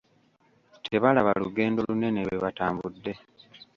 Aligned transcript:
Tebalaba 0.87 1.31
lugendo 1.43 1.79
lunene 1.87 2.21
lwe 2.27 2.37
batambudde. 2.43 3.13